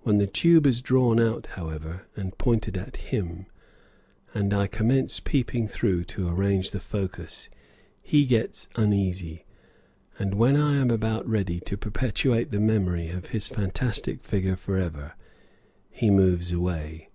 [0.00, 3.44] When the tube is drawn out, however, and pointed at him,
[4.32, 7.50] and I commence peeping through to arrange the focus,
[8.00, 9.44] he gets uneasy,
[10.18, 15.16] and when I am about ready to perpetuate the memory of his fantastic figure forever,
[15.90, 17.10] he moves away.